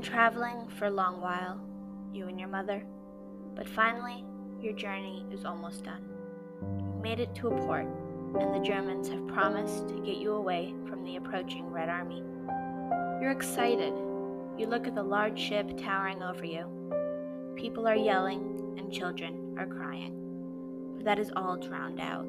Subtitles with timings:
[0.00, 1.60] been traveling for a long while,
[2.10, 2.82] you and your mother,
[3.54, 4.24] but finally,
[4.58, 6.08] your journey is almost done.
[6.62, 7.86] You've made it to a port,
[8.38, 12.22] and the Germans have promised to get you away from the approaching Red Army.
[13.20, 13.92] You're excited.
[14.56, 16.64] You look at the large ship towering over you.
[17.54, 20.94] People are yelling, and children are crying.
[20.96, 22.26] But that is all drowned out.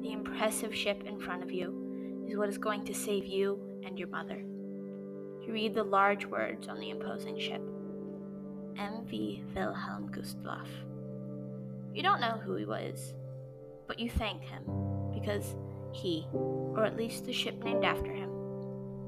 [0.00, 3.98] The impressive ship in front of you is what is going to save you and
[3.98, 4.44] your mother.
[5.46, 7.60] You read the large words on the imposing ship
[8.76, 10.68] MV Wilhelm Gustloff.
[11.92, 13.14] You don't know who he was,
[13.86, 14.64] but you thank him
[15.12, 15.54] because
[15.92, 18.30] he, or at least the ship named after him,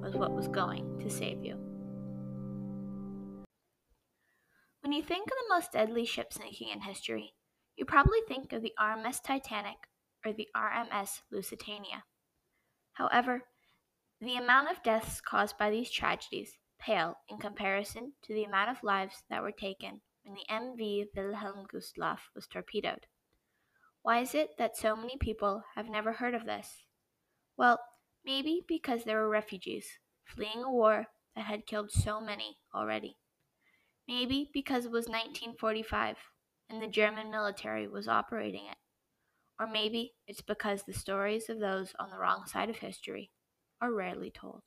[0.03, 1.57] was what was going to save you.
[4.83, 7.33] When you think of the most deadly ship sinking in history,
[7.77, 9.89] you probably think of the RMS Titanic
[10.25, 12.05] or the RMS Lusitania.
[12.93, 13.43] However,
[14.21, 18.83] the amount of deaths caused by these tragedies pale in comparison to the amount of
[18.83, 23.07] lives that were taken when the MV Wilhelm Gustloff was torpedoed.
[24.03, 26.85] Why is it that so many people have never heard of this?
[27.57, 27.79] Well,
[28.25, 29.87] maybe because they were refugees
[30.25, 33.19] fleeing a war that had killed so many already.
[34.09, 36.17] Maybe because it was 1945
[36.71, 38.77] and the German military was operating it.
[39.59, 43.31] Or maybe it's because the stories of those on the wrong side of history
[43.81, 44.63] are rarely told.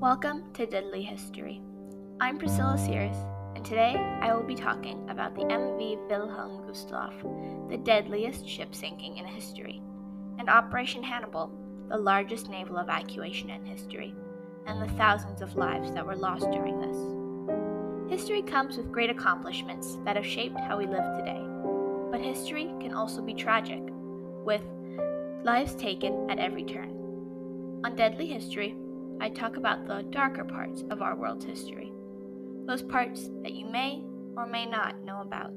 [0.00, 1.62] Welcome to Deadly History.
[2.20, 3.16] I'm Priscilla Sears,
[3.54, 9.16] and today I will be talking about the MV Wilhelm Gustloff, the deadliest ship sinking
[9.16, 9.80] in history,
[10.38, 11.50] and Operation Hannibal,
[11.88, 14.14] the largest naval evacuation in history,
[14.66, 17.19] and the thousands of lives that were lost during this.
[18.10, 21.40] History comes with great accomplishments that have shaped how we live today,
[22.10, 23.80] but history can also be tragic,
[24.44, 24.62] with
[25.44, 26.90] lives taken at every turn.
[27.84, 28.74] On Deadly History,
[29.20, 31.92] I talk about the darker parts of our world's history,
[32.66, 34.02] those parts that you may
[34.36, 35.52] or may not know about.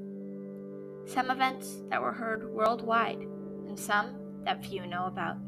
[1.06, 3.18] Some events that were heard worldwide,
[3.66, 5.38] and some that few know about.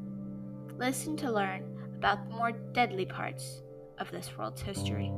[0.76, 1.62] Listen to learn
[1.96, 3.62] about the more deadly parts
[3.98, 5.12] of this world's history.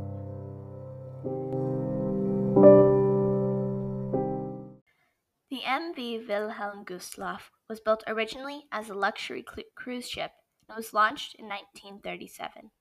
[5.78, 10.33] MV Wilhelm Gustloff was built originally as a luxury cl- cruise ship
[10.69, 12.72] and was launched in 1937.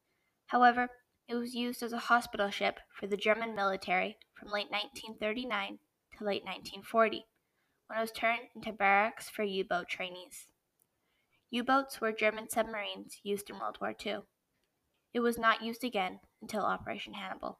[0.48, 0.90] However,
[1.28, 5.78] it was used as a hospital ship for the German military from late 1939
[6.18, 7.28] to late 1940,
[7.86, 10.48] when it was turned into barracks for U boat trainees.
[11.52, 14.22] U boats were German submarines used in World War II.
[15.14, 17.60] It was not used again until Operation Hannibal.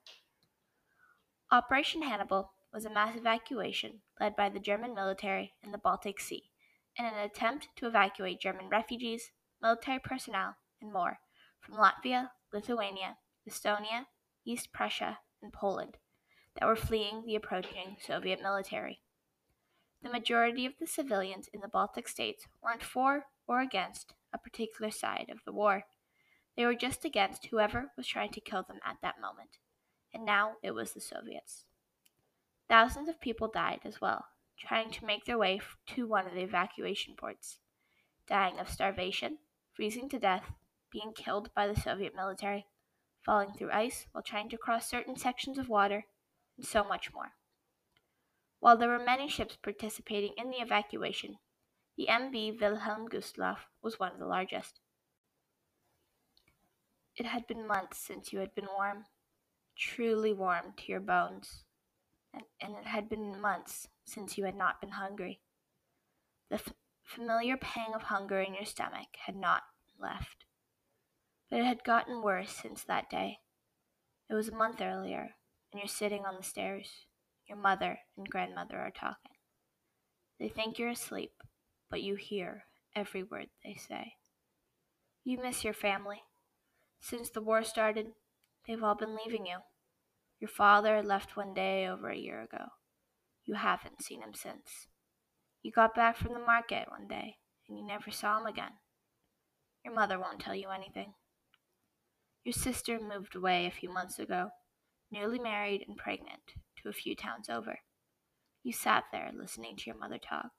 [1.52, 6.50] Operation Hannibal was a mass evacuation led by the German military in the Baltic Sea
[6.98, 11.20] in an attempt to evacuate German refugees, military personnel, and more
[11.60, 13.18] from Latvia, Lithuania,
[13.48, 14.06] Estonia,
[14.46, 15.98] East Prussia, and Poland
[16.56, 19.02] that were fleeing the approaching Soviet military.
[20.02, 24.92] The majority of the civilians in the Baltic states weren't for or against a particular
[24.92, 25.84] side of the war.
[26.56, 29.60] They were just against whoever was trying to kill them at that moment,
[30.14, 31.66] and now it was the Soviets.
[32.70, 34.26] Thousands of people died as well,
[34.60, 37.60] trying to make their way to one of the evacuation ports,
[38.28, 39.38] dying of starvation,
[39.74, 40.52] freezing to death,
[40.92, 42.68] being killed by the Soviet military,
[43.24, 46.08] falling through ice while trying to cross certain sections of water,
[46.58, 47.34] and so much more.
[48.60, 51.38] While there were many ships participating in the evacuation,
[51.96, 54.82] the MV Wilhelm Gustloff was one of the largest.
[57.16, 59.06] It had been months since you had been warm,
[59.78, 61.64] truly warm to your bones,
[62.62, 65.42] and, it had been months since you had not been hungry.
[66.50, 66.74] The f-
[67.04, 69.64] familiar pang of hunger in your stomach had not
[70.00, 70.46] left.
[71.50, 73.40] But it had gotten worse since that day.
[74.30, 75.36] It was a month earlier,
[75.72, 77.06] and you're sitting on the stairs.
[77.48, 79.32] Your mother and grandmother are talking.
[80.40, 81.32] They think you're asleep,
[81.90, 84.14] but you hear every word they say.
[85.24, 86.24] You miss your family.
[87.00, 88.08] Since the war started,
[88.68, 89.58] they've all been leaving you.
[90.40, 92.66] Your father left one day over a year ago.
[93.46, 94.88] You haven't seen him since.
[95.64, 97.38] You got back from the market one day,
[97.68, 98.74] and you never saw him again.
[99.84, 101.14] Your mother won't tell you anything.
[102.44, 104.50] Your sister moved away a few months ago,
[105.12, 107.80] newly married and pregnant, to a few towns over.
[108.64, 110.52] You sat there listening to your mother talk.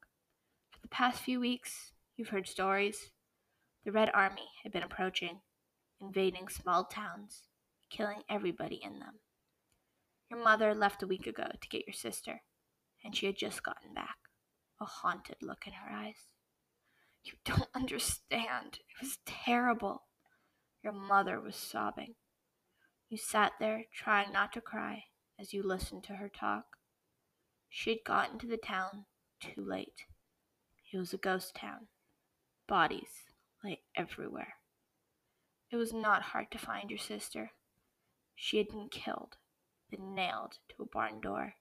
[0.70, 3.10] For the past few weeks, you've heard stories,
[3.84, 5.40] The Red Army had been approaching,
[6.00, 7.44] invading small towns,
[7.90, 9.20] killing everybody in them.
[10.30, 12.42] Your mother left a week ago to get your sister,
[13.04, 14.16] and she had just gotten back,
[14.80, 16.26] a haunted look in her eyes.
[17.24, 18.78] You don't understand.
[18.88, 20.02] It was terrible.
[20.82, 22.14] Your mother was sobbing.
[23.08, 25.04] You sat there trying not to cry
[25.40, 26.64] as you listened to her talk.
[27.68, 29.06] She had gotten to the town
[29.40, 30.04] too late.
[30.92, 31.88] It was a ghost town.
[32.66, 33.26] Bodies
[33.62, 34.54] lay everywhere.
[35.70, 37.52] It was not hard to find your sister.
[38.34, 39.36] She had been killed,
[39.90, 41.54] been nailed to a barn door.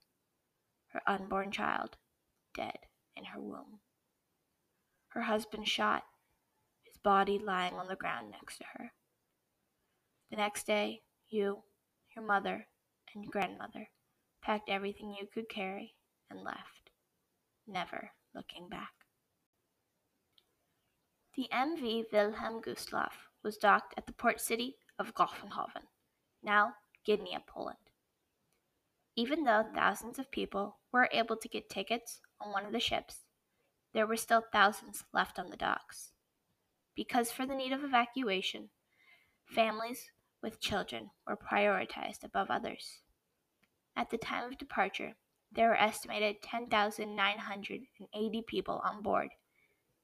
[0.90, 1.98] Her unborn child
[2.56, 2.78] dead
[3.16, 3.80] in her womb.
[5.10, 6.04] Her husband shot,
[6.84, 8.92] his body lying on the ground next to her.
[10.30, 11.64] The next day, you,
[12.16, 12.68] your mother,
[13.14, 13.90] and your grandmother
[14.42, 15.96] packed everything you could carry
[16.30, 16.92] and left,
[17.66, 18.92] never looking back.
[21.36, 25.86] The MV Wilhelm Gustloff was docked at the port city of Grafenhoven,
[26.44, 26.74] now
[27.08, 27.78] Gdynia, Poland.
[29.20, 33.26] Even though thousands of people were able to get tickets on one of the ships,
[33.92, 36.12] there were still thousands left on the docks.
[36.96, 38.70] Because for the need of evacuation,
[39.44, 40.12] families
[40.44, 43.00] with children were prioritized above others.
[43.96, 45.16] At the time of departure,
[45.52, 49.30] there were estimated 10,980 people on board,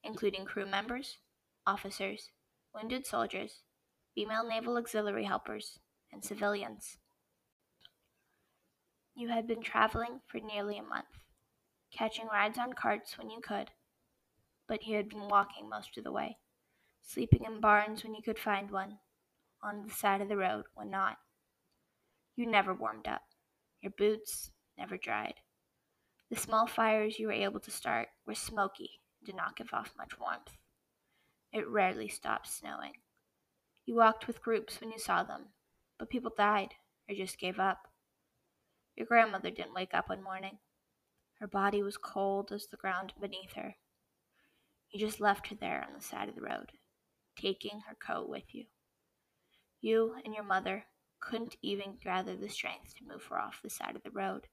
[0.03, 1.19] including crew members,
[1.67, 2.31] officers,
[2.73, 3.61] wounded soldiers,
[4.15, 5.77] female naval auxiliary helpers,
[6.11, 6.97] and civilians.
[9.15, 11.19] You had been traveling for nearly a month,
[11.91, 13.69] catching rides on carts when you could,
[14.67, 16.39] but you had been walking most of the way,
[17.01, 18.99] sleeping in barns when you could find one,
[19.61, 21.17] on the side of the road when not.
[22.35, 23.21] You never warmed up.
[23.81, 25.35] Your boots never dried.
[26.29, 29.93] The small fires you were able to start were smoky and did not give off
[29.95, 30.57] much warmth.
[31.51, 32.93] It rarely stopped snowing.
[33.85, 35.49] You walked with groups when you saw them,
[35.99, 36.73] but people died
[37.07, 37.92] or just gave up.
[38.95, 40.59] Your grandmother didn't wake up one morning.
[41.39, 43.75] Her body was cold as the ground beneath her.
[44.91, 46.71] You just left her there on the side of the road,
[47.35, 48.65] taking her coat with you.
[49.81, 50.85] You and your mother
[51.19, 54.47] couldn't even gather the strength to move her off the side of the road,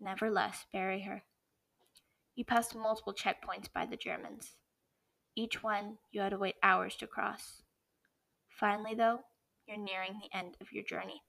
[0.00, 1.22] nevertheless bury her.
[2.34, 4.56] You passed multiple checkpoints by the Germans.
[5.34, 7.62] Each one you had to wait hours to cross.
[8.48, 9.20] Finally, though,
[9.66, 11.22] you're nearing the end of your journey.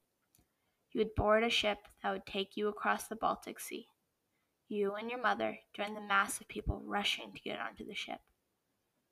[0.98, 3.86] You would board a ship that would take you across the Baltic Sea.
[4.68, 8.18] You and your mother joined the mass of people rushing to get onto the ship.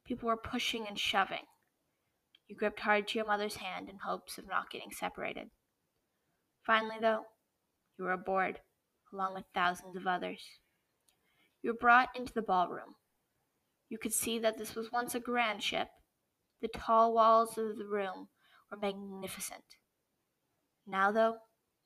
[0.03, 1.45] People were pushing and shoving.
[2.47, 5.51] You gripped hard to your mother's hand in hopes of not getting separated.
[6.65, 7.25] Finally, though,
[7.99, 8.61] you were aboard,
[9.13, 10.41] along with thousands of others.
[11.61, 12.95] You were brought into the ballroom.
[13.89, 15.89] You could see that this was once a grand ship.
[16.63, 18.29] The tall walls of the room
[18.71, 19.65] were magnificent.
[20.87, 21.35] Now, though,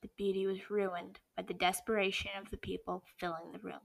[0.02, 3.80] the beauty was ruined by the desperation of the people filling the room.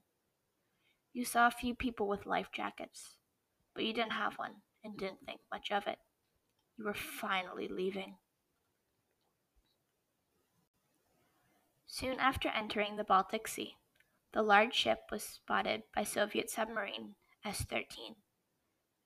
[1.13, 3.15] You saw a few people with life jackets,
[3.73, 5.99] but you didn't have one and didn't think much of it.
[6.77, 8.17] You were finally leaving.
[11.87, 13.77] Soon after entering the Baltic Sea,
[14.33, 18.15] the large ship was spotted by Soviet submarine S 13.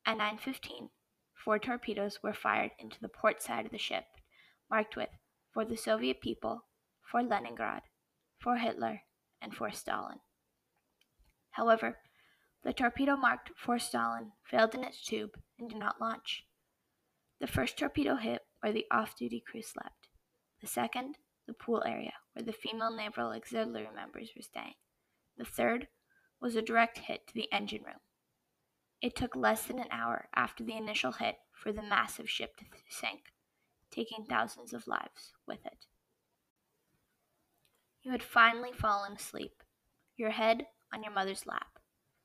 [0.06, 0.90] At 9.15,
[1.36, 4.06] four torpedoes were fired into the port side of the ship,
[4.72, 5.10] marked with
[5.54, 6.66] For the Soviet People,
[7.10, 7.82] For Leningrad,
[8.38, 9.02] For Hitler,
[9.42, 10.20] and For Stalin.
[11.52, 11.98] However,
[12.64, 16.46] the torpedo marked For Stalin failed in its tube and did not launch.
[17.40, 20.10] The first torpedo hit where the off duty crew slept,
[20.62, 24.76] the second, the pool area where the female naval auxiliary members were staying.
[25.38, 25.88] The third
[26.42, 28.02] was a direct hit to the engine room,
[29.02, 32.66] it took less than an hour after the initial hit for the massive ship to
[32.90, 33.32] sink,
[33.92, 35.86] taking thousands of lives with it.
[38.02, 39.62] You had finally fallen asleep,
[40.16, 41.80] your head on your mother's lap,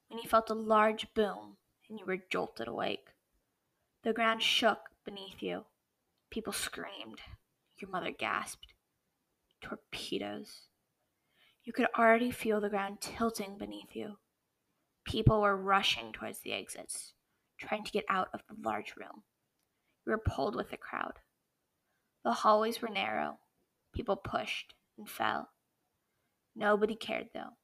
[0.09, 1.57] when you felt a large boom
[1.88, 3.09] and you were jolted awake.
[4.04, 5.64] The ground shook beneath you.
[6.31, 7.21] People screamed.
[7.78, 8.73] Your mother gasped.
[9.61, 10.69] Torpedoes.
[11.64, 14.19] You could already feel the ground tilting beneath you.
[15.04, 17.14] People were rushing towards the exits,
[17.59, 19.23] trying to get out of the large room.
[20.07, 21.14] You were pulled with the crowd.
[22.25, 23.38] The hallways were narrow.
[23.95, 25.50] People pushed and fell.
[26.54, 27.56] Nobody cared, though.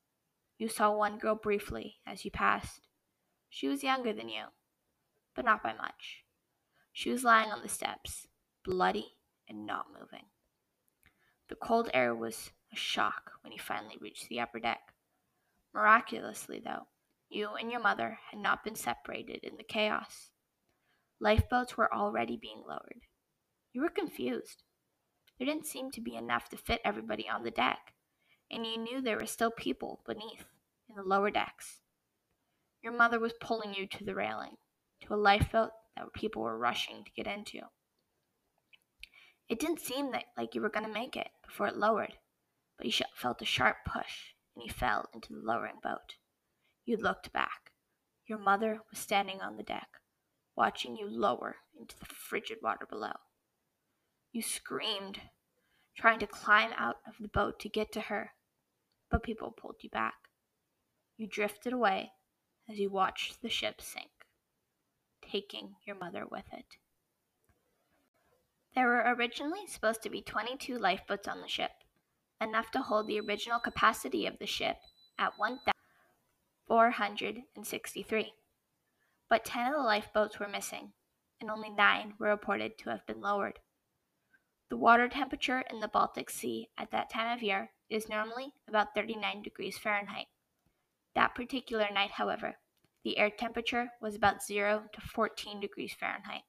[0.59, 2.89] You saw one girl briefly as you passed.
[3.49, 4.45] She was younger than you,
[5.35, 6.25] but not by much.
[6.93, 8.27] She was lying on the steps,
[8.65, 9.15] bloody
[9.49, 10.27] and not moving.
[11.49, 14.93] The cold air was a shock when you finally reached the upper deck.
[15.73, 16.87] Miraculously, though,
[17.29, 20.31] you and your mother had not been separated in the chaos.
[21.21, 23.03] lifeboats were already being lowered.
[23.73, 24.63] You were confused.
[25.39, 27.95] There didn't seem to be enough to fit everybody on the deck,
[28.51, 30.45] and you knew there were still people beneath
[30.89, 31.81] in the lower decks.
[32.83, 34.57] Your mother was pulling you to the railing,
[35.03, 37.61] to a lifeboat that people were rushing to get into.
[39.49, 42.15] It didn't seem that, like you were going to make it before it lowered,
[42.79, 46.17] but you felt a sharp push and you fell into the lowering boat.
[46.85, 47.73] You looked back.
[48.27, 49.89] Your mother was standing on the deck,
[50.57, 53.13] watching you lower into the frigid water below.
[54.33, 55.21] You screamed,
[55.97, 58.31] trying to climb out of the boat to get to her,
[59.11, 60.29] but people pulled you back.
[61.17, 62.13] You drifted away
[62.69, 64.11] as you watched the ship sink,
[65.21, 66.77] taking your mother with it.
[68.75, 71.73] There were originally supposed to be 22 lifeboats on the ship,
[72.41, 74.77] enough to hold the original capacity of the ship
[75.19, 78.35] at 1,463.
[79.29, 80.93] But 10 of the lifeboats were missing,
[81.41, 83.59] and only 9 were reported to have been lowered.
[84.69, 88.95] The water temperature in the Baltic Sea at that time of year is normally about
[88.95, 90.27] 39 degrees Fahrenheit.
[91.15, 92.57] That particular night, however,
[93.03, 96.43] the air temperature was about 0 to 14 degrees Fahrenheit.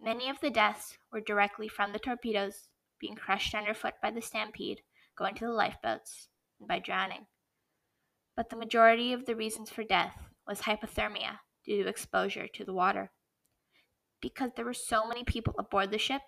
[0.00, 2.68] Many of the deaths were directly from the torpedoes
[2.98, 4.82] being crushed underfoot by the stampede,
[5.16, 6.28] going to the lifeboats,
[6.58, 7.26] and by drowning.
[8.36, 10.16] But the majority of the reasons for death
[10.46, 13.10] was hypothermia due to exposure to the water.
[14.22, 16.22] Because there were so many people aboard the ship,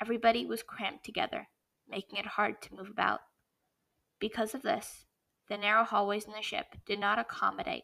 [0.00, 1.48] everybody was cramped together,
[1.88, 3.20] making it hard to move about.
[4.22, 5.04] Because of this,
[5.48, 7.82] the narrow hallways in the ship did not accommodate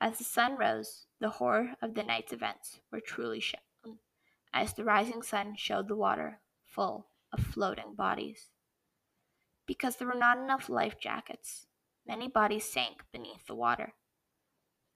[0.00, 4.00] as the sun rose, the horror of the night's events were truly shown,
[4.52, 8.50] as the rising sun showed the water full of floating bodies.
[9.66, 11.66] Because there were not enough life jackets,
[12.06, 13.94] many bodies sank beneath the water.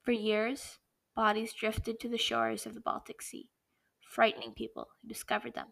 [0.02, 0.78] For years,
[1.14, 3.48] bodies drifted to the shores of the Baltic Sea,
[4.10, 5.68] frightening people who discovered them.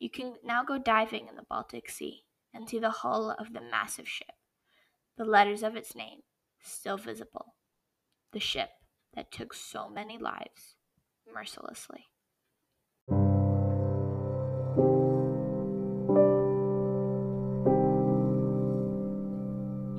[0.00, 3.60] You can now go diving in the Baltic Sea and see the hull of the
[3.60, 4.32] massive ship,
[5.18, 6.20] the letters of its name
[6.62, 7.54] still visible
[8.32, 8.70] the ship
[9.14, 10.76] that took so many lives
[11.34, 12.06] mercilessly.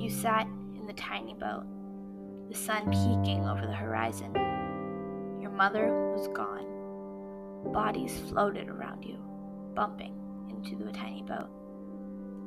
[0.00, 1.66] You sat in the tiny boat,
[2.48, 4.34] the sun peeking over the horizon.
[5.40, 6.66] Your mother was gone.
[7.72, 9.18] Bodies floated around you,
[9.74, 10.14] bumping
[10.50, 11.48] into the tiny boat.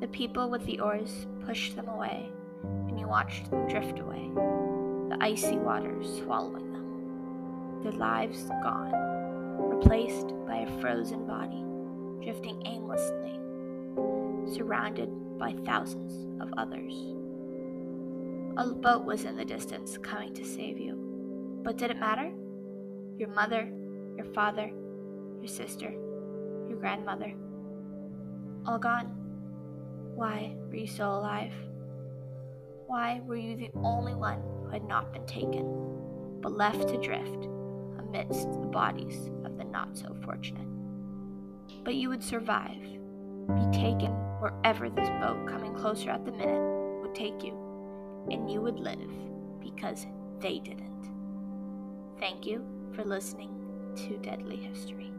[0.00, 2.28] The people with the oars pushed them away,
[2.62, 4.30] and you watched them drift away
[5.08, 8.92] the icy waters swallowing them, their lives gone,
[9.56, 11.64] replaced by a frozen body,
[12.22, 13.38] drifting aimlessly,
[14.52, 16.92] surrounded by thousands of others.
[18.58, 21.60] A boat was in the distance coming to save you.
[21.62, 22.32] But did it matter?
[23.18, 23.70] Your mother,
[24.16, 24.70] your father,
[25.40, 25.92] your sister,
[26.76, 27.32] your grandmother,
[28.66, 29.06] all gone.
[30.14, 31.52] Why were you still alive?
[32.86, 35.64] Why were you the only one who had not been taken,
[36.40, 37.48] but left to drift
[37.98, 40.66] amidst the bodies of the not so fortunate?
[41.84, 47.14] But you would survive, be taken wherever this boat coming closer at the minute would
[47.14, 47.54] take you,
[48.30, 49.10] and you would live
[49.60, 50.06] because
[50.40, 51.10] they didn't.
[52.18, 52.64] Thank you
[52.94, 53.50] for listening
[53.96, 55.10] to Deadly History.